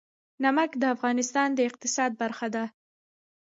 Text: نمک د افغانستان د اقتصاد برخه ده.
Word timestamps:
نمک 0.43 0.71
د 0.81 0.83
افغانستان 0.95 1.47
د 1.55 1.59
اقتصاد 1.69 2.11
برخه 2.21 2.47
ده. 2.55 2.63